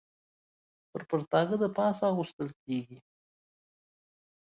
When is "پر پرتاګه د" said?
0.91-1.65